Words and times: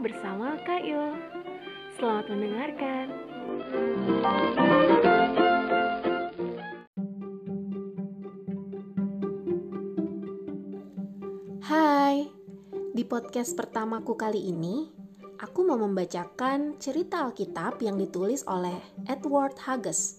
bersama 0.00 0.56
Kak 0.64 0.80
Yul. 0.80 1.12
Selamat 2.00 2.32
mendengarkan. 2.32 3.06
Hai, 11.60 12.32
di 12.96 13.04
podcast 13.04 13.52
pertamaku 13.52 14.16
kali 14.16 14.48
ini, 14.48 14.88
aku 15.36 15.68
mau 15.68 15.76
membacakan 15.76 16.80
cerita 16.80 17.28
Alkitab 17.28 17.84
yang 17.84 18.00
ditulis 18.00 18.40
oleh 18.48 18.80
Edward 19.04 19.60
Hughes, 19.60 20.16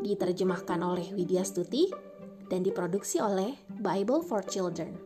diterjemahkan 0.00 0.80
oleh 0.80 1.12
Widya 1.12 1.44
Stuti, 1.44 1.92
dan 2.48 2.64
diproduksi 2.64 3.20
oleh 3.20 3.52
Bible 3.68 4.24
for 4.24 4.40
Children. 4.40 4.96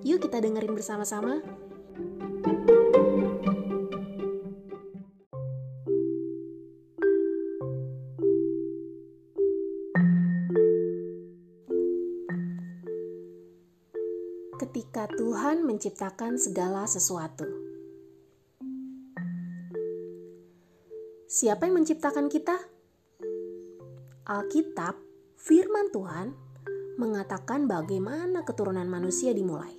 Yuk 0.00 0.24
kita 0.24 0.40
dengerin 0.40 0.72
bersama-sama. 0.72 1.67
Ketika 14.68 15.08
Tuhan 15.08 15.64
menciptakan 15.64 16.36
segala 16.36 16.84
sesuatu. 16.84 17.48
Siapa 21.24 21.64
yang 21.64 21.80
menciptakan 21.80 22.28
kita? 22.28 22.52
Alkitab, 24.28 25.00
firman 25.40 25.88
Tuhan, 25.88 26.36
mengatakan 27.00 27.64
bagaimana 27.64 28.44
keturunan 28.44 28.84
manusia 28.84 29.32
dimulai. 29.32 29.72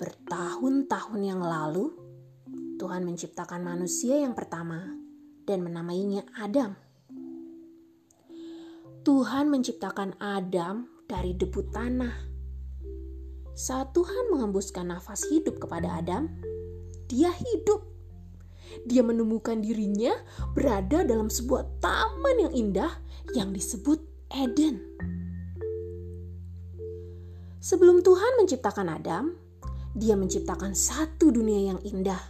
Bertahun-tahun 0.00 1.20
yang 1.20 1.44
lalu, 1.44 1.92
Tuhan 2.80 3.04
menciptakan 3.04 3.60
manusia 3.60 4.24
yang 4.24 4.32
pertama 4.32 4.88
dan 5.44 5.60
menamainya 5.60 6.24
Adam. 6.32 6.80
Tuhan 9.04 9.52
menciptakan 9.52 10.16
Adam 10.16 10.88
dari 11.04 11.36
debu 11.36 11.60
tanah 11.68 12.29
saat 13.60 13.92
Tuhan 13.92 14.32
mengembuskan 14.32 14.88
nafas 14.88 15.28
hidup 15.28 15.60
kepada 15.60 16.00
Adam, 16.00 16.32
dia 17.12 17.28
hidup. 17.28 17.84
Dia 18.88 19.04
menemukan 19.04 19.60
dirinya 19.60 20.16
berada 20.56 21.04
dalam 21.04 21.28
sebuah 21.28 21.68
taman 21.84 22.48
yang 22.48 22.52
indah 22.56 22.92
yang 23.36 23.52
disebut 23.52 24.00
Eden. 24.32 24.80
Sebelum 27.60 28.00
Tuhan 28.00 28.40
menciptakan 28.40 28.88
Adam, 28.96 29.36
dia 29.92 30.16
menciptakan 30.16 30.72
satu 30.72 31.28
dunia 31.28 31.76
yang 31.76 31.80
indah 31.84 32.22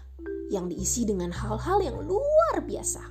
yang 0.50 0.66
diisi 0.66 1.06
dengan 1.06 1.30
hal-hal 1.30 1.78
yang 1.78 2.02
luar 2.02 2.58
biasa. 2.66 3.06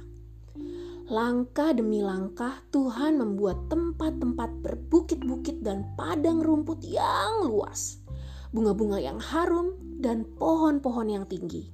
Langkah 1.08 1.72
demi 1.72 2.04
langkah 2.04 2.60
Tuhan 2.76 3.16
membuat 3.16 3.72
tempat-tempat 3.72 4.60
berbukit-bukit 4.60 5.64
dan 5.64 5.96
padang 5.96 6.44
rumput 6.44 6.84
yang 6.84 7.48
luas 7.48 8.09
bunga-bunga 8.54 8.98
yang 9.02 9.22
harum, 9.22 9.78
dan 10.00 10.24
pohon-pohon 10.40 11.12
yang 11.12 11.26
tinggi. 11.28 11.70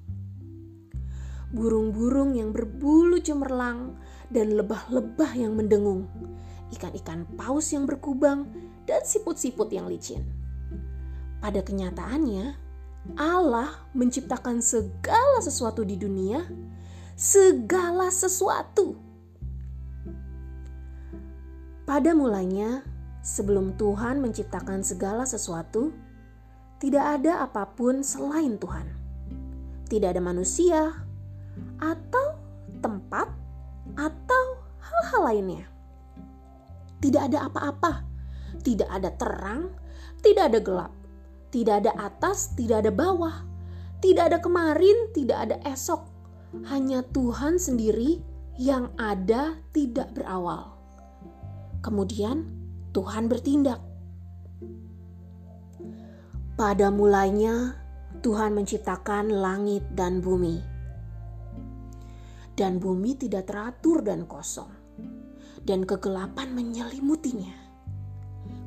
Burung-burung 1.53 2.33
yang 2.33 2.51
berbulu 2.51 3.21
cemerlang 3.21 3.95
dan 4.33 4.57
lebah-lebah 4.57 5.31
yang 5.37 5.53
mendengung, 5.53 6.09
ikan-ikan 6.73 7.29
paus 7.37 7.69
yang 7.71 7.85
berkubang, 7.85 8.49
dan 8.89 9.05
siput-siput 9.05 9.69
yang 9.69 9.85
licin. 9.85 10.25
Pada 11.39 11.61
kenyataannya, 11.61 12.57
Allah 13.13 13.69
menciptakan 13.93 14.65
segala 14.65 15.37
sesuatu 15.37 15.85
di 15.85 15.93
dunia, 15.93 16.41
segala 17.13 18.09
sesuatu. 18.09 18.97
Pada 21.85 22.17
mulanya, 22.17 22.81
sebelum 23.21 23.77
Tuhan 23.77 24.17
menciptakan 24.17 24.81
segala 24.81 25.29
sesuatu, 25.29 25.93
tidak 26.85 27.17
ada 27.17 27.49
apa 27.49 27.65
pun 27.73 28.05
selain 28.05 28.61
Tuhan. 28.61 28.85
Tidak 29.89 30.05
ada 30.05 30.21
manusia, 30.21 30.93
atau 31.81 32.37
tempat, 32.77 33.25
atau 33.97 34.43
hal-hal 34.77 35.21
lainnya. 35.25 35.65
Tidak 37.01 37.25
ada 37.25 37.49
apa-apa, 37.49 38.05
tidak 38.61 38.85
ada 38.93 39.09
terang, 39.17 39.73
tidak 40.21 40.53
ada 40.53 40.59
gelap, 40.61 40.93
tidak 41.49 41.81
ada 41.81 41.91
atas, 41.97 42.53
tidak 42.53 42.85
ada 42.85 42.93
bawah, 42.93 43.33
tidak 44.05 44.29
ada 44.29 44.37
kemarin, 44.37 45.09
tidak 45.17 45.49
ada 45.49 45.57
esok. 45.65 46.05
Hanya 46.69 47.01
Tuhan 47.17 47.57
sendiri 47.57 48.21
yang 48.61 48.93
ada 49.01 49.57
tidak 49.73 50.13
berawal. 50.13 50.77
Kemudian 51.81 52.45
Tuhan 52.93 53.25
bertindak 53.25 53.81
pada 56.55 56.87
mulanya, 56.87 57.75
Tuhan 58.23 58.55
menciptakan 58.55 59.27
langit 59.27 59.83
dan 59.91 60.23
bumi, 60.23 60.63
dan 62.55 62.79
bumi 62.79 63.11
tidak 63.19 63.51
teratur 63.51 63.99
dan 63.99 64.23
kosong, 64.23 64.71
dan 65.67 65.83
kegelapan 65.83 66.55
menyelimutinya. 66.55 67.51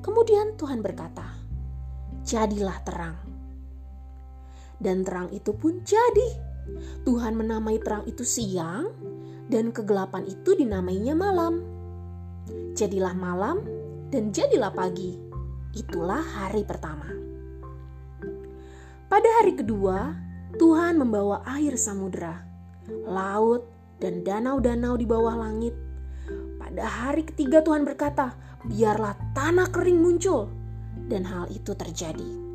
Kemudian 0.05 0.61
Tuhan 0.61 0.85
berkata, 0.85 1.33
"Jadilah 2.29 2.77
terang." 2.85 3.17
Dan 4.77 5.01
terang 5.09 5.33
itu 5.33 5.57
pun 5.57 5.81
jadi. 5.81 6.45
Tuhan 7.09 7.41
menamai 7.41 7.81
terang 7.81 8.05
itu 8.05 8.21
siang, 8.21 8.93
dan 9.49 9.73
kegelapan 9.73 10.29
itu 10.29 10.53
dinamainya 10.53 11.17
malam. 11.17 11.65
Jadilah 12.77 13.17
malam, 13.17 13.65
dan 14.13 14.29
jadilah 14.29 14.77
pagi. 14.77 15.17
Itulah 15.73 16.21
hari 16.21 16.69
pertama. 16.69 17.28
Pada 19.09 19.25
hari 19.41 19.57
kedua, 19.57 20.13
Tuhan 20.61 21.01
membawa 21.01 21.41
air 21.57 21.81
samudera, 21.81 22.45
laut, 23.09 23.65
dan 23.97 24.21
danau-danau 24.21 25.01
di 25.01 25.09
bawah 25.09 25.33
langit. 25.33 25.73
Pada 26.61 26.85
hari 26.85 27.25
ketiga 27.25 27.65
Tuhan 27.65 27.89
berkata, 27.89 28.37
biarlah 28.69 29.17
tanah 29.33 29.73
kering 29.73 29.97
muncul. 29.97 30.53
Dan 31.09 31.25
hal 31.25 31.49
itu 31.49 31.73
terjadi. 31.73 32.49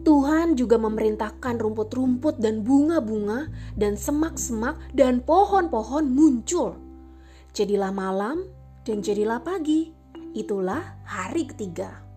Tuhan 0.00 0.56
juga 0.56 0.80
memerintahkan 0.80 1.60
rumput-rumput 1.60 2.40
dan 2.40 2.64
bunga-bunga 2.64 3.52
dan 3.76 4.00
semak-semak 4.00 4.80
dan 4.96 5.20
pohon-pohon 5.20 6.08
muncul. 6.08 6.80
Jadilah 7.52 7.92
malam 7.92 8.48
dan 8.88 9.04
jadilah 9.04 9.44
pagi. 9.44 9.92
Itulah 10.32 10.96
hari 11.04 11.44
ketiga. 11.44 12.09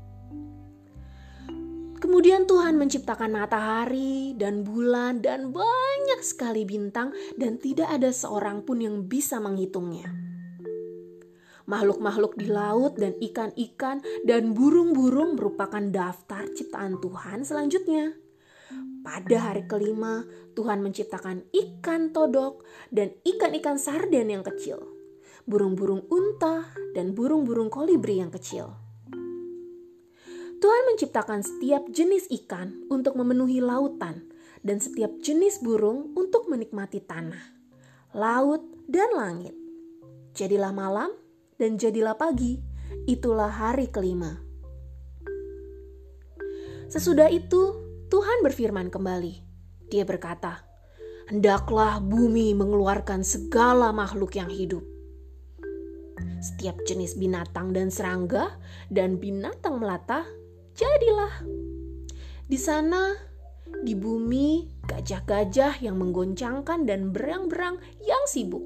Kemudian 2.03 2.43
Tuhan 2.43 2.75
menciptakan 2.75 3.31
matahari 3.31 4.35
dan 4.35 4.67
bulan 4.67 5.23
dan 5.23 5.55
banyak 5.55 6.19
sekali 6.19 6.67
bintang 6.67 7.15
dan 7.39 7.55
tidak 7.55 7.87
ada 7.95 8.11
seorang 8.11 8.59
pun 8.67 8.83
yang 8.83 9.07
bisa 9.07 9.39
menghitungnya. 9.39 10.11
Makhluk-makhluk 11.63 12.35
di 12.35 12.51
laut 12.51 12.99
dan 12.99 13.15
ikan-ikan 13.23 14.03
dan 14.27 14.51
burung-burung 14.51 15.39
merupakan 15.39 15.79
daftar 15.79 16.43
ciptaan 16.51 16.99
Tuhan 16.99 17.47
selanjutnya. 17.47 18.19
Pada 18.99 19.37
hari 19.39 19.63
kelima, 19.63 20.27
Tuhan 20.59 20.83
menciptakan 20.83 21.47
ikan 21.55 22.11
todok 22.11 22.67
dan 22.91 23.15
ikan-ikan 23.23 23.79
sarden 23.79 24.27
yang 24.27 24.43
kecil, 24.43 24.91
burung-burung 25.47 26.03
unta 26.11 26.67
dan 26.91 27.15
burung-burung 27.15 27.71
kolibri 27.71 28.19
yang 28.19 28.27
kecil. 28.27 28.82
Tuhan 30.63 30.95
menciptakan 30.95 31.43
setiap 31.43 31.91
jenis 31.91 32.31
ikan 32.31 32.87
untuk 32.87 33.19
memenuhi 33.19 33.59
lautan 33.59 34.31
dan 34.63 34.79
setiap 34.79 35.11
jenis 35.19 35.59
burung 35.59 36.15
untuk 36.15 36.47
menikmati 36.47 37.03
tanah, 37.03 37.51
laut, 38.15 38.63
dan 38.87 39.11
langit. 39.11 39.51
Jadilah 40.31 40.71
malam 40.71 41.11
dan 41.59 41.75
jadilah 41.75 42.15
pagi, 42.15 42.63
itulah 43.11 43.51
hari 43.51 43.91
kelima. 43.91 44.39
Sesudah 46.87 47.27
itu, 47.27 47.83
Tuhan 48.07 48.39
berfirman 48.47 48.87
kembali. 48.87 49.43
Dia 49.91 50.07
berkata, 50.07 50.63
"Hendaklah 51.27 51.99
bumi 51.99 52.55
mengeluarkan 52.55 53.27
segala 53.27 53.91
makhluk 53.91 54.39
yang 54.39 54.47
hidup, 54.47 54.87
setiap 56.39 56.79
jenis 56.87 57.19
binatang 57.19 57.75
dan 57.75 57.91
serangga, 57.91 58.55
dan 58.87 59.19
binatang 59.19 59.83
melata, 59.83 60.23
jadilah. 60.73 61.33
Di 62.49 62.57
sana, 62.59 63.17
di 63.81 63.97
bumi, 63.97 64.67
gajah-gajah 64.85 65.81
yang 65.81 65.97
menggoncangkan 65.97 66.85
dan 66.85 67.09
berang-berang 67.09 67.81
yang 68.03 68.23
sibuk. 68.29 68.61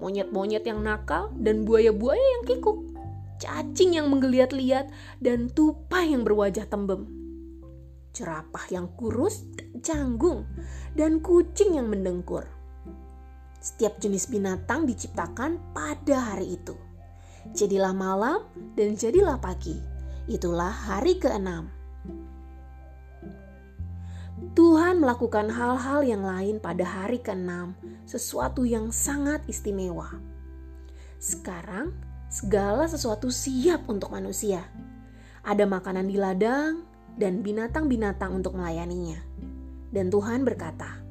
Monyet-monyet 0.00 0.64
yang 0.64 0.80
nakal 0.80 1.28
dan 1.36 1.68
buaya-buaya 1.68 2.20
yang 2.40 2.44
kikuk. 2.48 2.88
Cacing 3.40 3.96
yang 3.96 4.08
menggeliat-liat 4.12 4.92
dan 5.20 5.48
tupai 5.52 6.12
yang 6.12 6.24
berwajah 6.24 6.64
tembem. 6.68 7.08
jerapah 8.10 8.66
yang 8.74 8.90
kurus, 8.98 9.46
canggung, 9.86 10.42
dan 10.98 11.22
kucing 11.22 11.78
yang 11.78 11.86
mendengkur. 11.86 12.42
Setiap 13.60 14.00
jenis 14.02 14.26
binatang 14.26 14.88
diciptakan 14.88 15.60
pada 15.70 16.34
hari 16.34 16.58
itu. 16.58 16.74
Jadilah 17.54 17.94
malam 17.94 18.44
dan 18.74 18.98
jadilah 18.98 19.38
pagi. 19.38 19.99
Itulah 20.30 20.70
hari 20.70 21.18
keenam. 21.18 21.74
Tuhan 24.54 25.02
melakukan 25.02 25.50
hal-hal 25.50 26.06
yang 26.06 26.22
lain 26.22 26.62
pada 26.62 26.86
hari 26.86 27.18
keenam, 27.18 27.74
sesuatu 28.06 28.62
yang 28.62 28.94
sangat 28.94 29.42
istimewa. 29.50 30.22
Sekarang, 31.18 31.90
segala 32.30 32.86
sesuatu 32.86 33.26
siap 33.26 33.90
untuk 33.90 34.14
manusia. 34.14 34.62
Ada 35.42 35.66
makanan 35.66 36.06
di 36.06 36.14
ladang 36.14 36.86
dan 37.18 37.42
binatang-binatang 37.42 38.30
untuk 38.30 38.54
melayaninya. 38.54 39.18
Dan 39.90 40.14
Tuhan 40.14 40.46
berkata, 40.46 41.02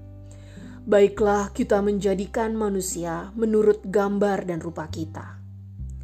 Baiklah 0.88 1.52
kita 1.52 1.84
menjadikan 1.84 2.56
manusia 2.56 3.36
menurut 3.36 3.84
gambar 3.84 4.48
dan 4.48 4.64
rupa 4.64 4.88
kita, 4.88 5.39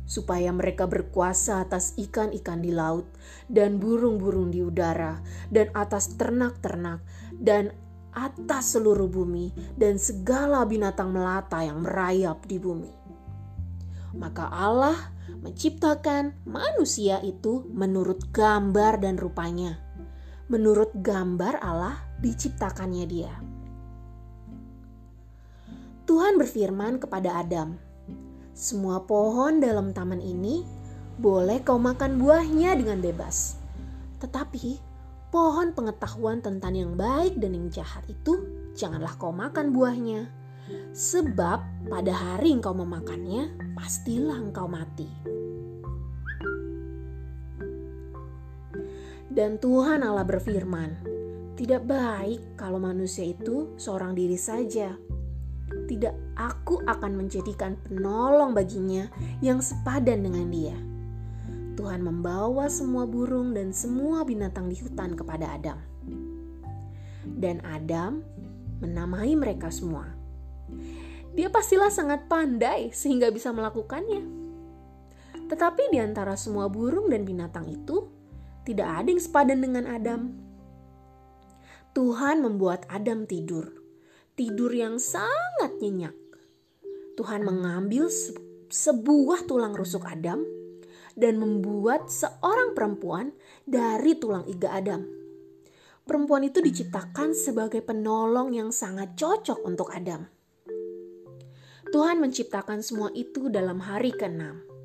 supaya 0.06 0.54
mereka 0.54 0.86
berkuasa 0.86 1.66
atas 1.66 1.98
ikan-ikan 1.98 2.62
di 2.62 2.70
laut 2.70 3.10
dan 3.50 3.82
burung-burung 3.82 4.54
di 4.54 4.62
udara 4.62 5.20
dan 5.50 5.74
atas 5.74 6.14
ternak-ternak 6.16 7.02
dan 7.36 7.74
atas 8.16 8.78
seluruh 8.78 9.12
bumi 9.12 9.52
dan 9.76 10.00
segala 10.00 10.64
binatang 10.64 11.12
melata 11.12 11.60
yang 11.66 11.84
merayap 11.84 12.46
di 12.48 12.58
bumi. 12.62 12.90
Maka 14.16 14.48
Allah 14.48 14.96
menciptakan 15.44 16.48
manusia 16.48 17.20
itu 17.20 17.68
menurut 17.76 18.32
gambar 18.32 19.04
dan 19.04 19.20
rupanya. 19.20 19.84
Menurut 20.48 20.96
gambar 20.96 21.60
Allah 21.60 22.00
diciptakannya 22.24 23.06
dia. 23.10 23.34
Tuhan 26.06 26.38
berfirman 26.38 27.02
kepada 27.02 27.42
Adam, 27.42 27.82
"Semua 28.56 29.04
pohon 29.04 29.60
dalam 29.60 29.92
taman 29.92 30.24
ini 30.24 30.64
boleh 31.20 31.60
kau 31.60 31.76
makan 31.76 32.16
buahnya 32.16 32.80
dengan 32.80 33.04
bebas, 33.04 33.60
tetapi 34.24 34.80
pohon 35.28 35.76
pengetahuan 35.76 36.40
tentang 36.40 36.72
yang 36.72 36.96
baik 36.96 37.36
dan 37.36 37.52
yang 37.52 37.68
jahat 37.68 38.08
itu 38.08 38.48
janganlah 38.72 39.12
kau 39.20 39.36
makan 39.36 39.76
buahnya, 39.76 40.32
sebab 40.96 41.60
pada 41.92 42.14
hari 42.16 42.56
engkau 42.56 42.72
memakannya, 42.72 43.76
pastilah 43.76 44.40
engkau 44.40 44.72
mati." 44.72 45.12
Dan 49.28 49.60
Tuhan 49.60 50.00
Allah 50.00 50.24
berfirman, 50.24 50.96
"Tidak 51.60 51.84
baik 51.84 52.56
kalau 52.56 52.80
manusia 52.80 53.28
itu 53.28 53.76
seorang 53.76 54.16
diri 54.16 54.40
saja." 54.40 54.96
tidak 55.86 56.18
aku 56.36 56.84
akan 56.84 57.16
menjadikan 57.16 57.80
penolong 57.88 58.52
baginya 58.56 59.08
yang 59.40 59.60
sepadan 59.64 60.24
dengan 60.24 60.48
dia. 60.52 60.78
Tuhan 61.76 62.04
membawa 62.04 62.72
semua 62.72 63.04
burung 63.04 63.52
dan 63.52 63.76
semua 63.76 64.24
binatang 64.24 64.72
di 64.72 64.80
hutan 64.80 65.16
kepada 65.16 65.56
Adam. 65.56 65.80
Dan 67.26 67.60
Adam 67.68 68.24
menamai 68.80 69.36
mereka 69.36 69.68
semua. 69.72 70.08
Dia 71.36 71.52
pastilah 71.52 71.92
sangat 71.92 72.32
pandai 72.32 72.96
sehingga 72.96 73.28
bisa 73.28 73.52
melakukannya. 73.52 74.24
Tetapi 75.52 75.92
di 75.92 76.00
antara 76.00 76.40
semua 76.40 76.72
burung 76.72 77.12
dan 77.12 77.28
binatang 77.28 77.68
itu, 77.68 78.08
tidak 78.64 79.04
ada 79.04 79.08
yang 79.12 79.22
sepadan 79.22 79.60
dengan 79.60 79.84
Adam. 79.84 80.22
Tuhan 81.92 82.40
membuat 82.40 82.88
Adam 82.88 83.28
tidur 83.28 83.86
tidur 84.36 84.68
yang 84.76 85.00
sangat 85.00 85.80
nyenyak. 85.80 86.25
Tuhan 87.16 87.48
mengambil 87.48 88.12
sebuah 88.68 89.48
tulang 89.48 89.72
rusuk 89.72 90.04
Adam 90.04 90.44
dan 91.16 91.40
membuat 91.40 92.12
seorang 92.12 92.76
perempuan 92.76 93.32
dari 93.64 94.20
tulang 94.20 94.44
iga 94.52 94.76
Adam. 94.76 95.08
Perempuan 96.06 96.46
itu 96.46 96.62
diciptakan 96.62 97.34
sebagai 97.34 97.82
penolong 97.82 98.54
yang 98.54 98.70
sangat 98.70 99.18
cocok 99.18 99.64
untuk 99.66 99.90
Adam. 99.96 100.28
Tuhan 101.90 102.20
menciptakan 102.20 102.84
semua 102.84 103.10
itu 103.16 103.48
dalam 103.48 103.80
hari 103.80 104.12
ke-6. 104.12 104.76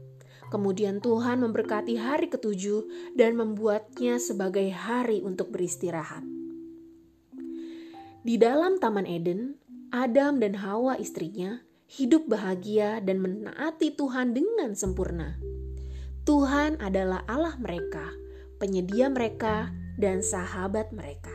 Kemudian 0.54 1.02
Tuhan 1.02 1.42
memberkati 1.42 1.98
hari 1.98 2.30
ketujuh 2.30 3.14
dan 3.18 3.34
membuatnya 3.34 4.22
sebagai 4.22 4.70
hari 4.70 5.18
untuk 5.22 5.50
beristirahat. 5.50 6.22
Di 8.22 8.34
dalam 8.38 8.78
Taman 8.78 9.06
Eden, 9.10 9.58
Adam 9.90 10.38
dan 10.38 10.54
Hawa 10.62 10.94
istrinya 10.96 11.58
hidup 11.90 12.30
bahagia 12.30 13.02
dan 13.02 13.18
menaati 13.18 13.98
Tuhan 13.98 14.30
dengan 14.30 14.78
sempurna. 14.78 15.34
Tuhan 16.22 16.78
adalah 16.78 17.26
Allah 17.26 17.58
mereka, 17.58 18.14
penyedia 18.62 19.10
mereka, 19.10 19.74
dan 19.98 20.22
sahabat 20.22 20.94
mereka. 20.94 21.34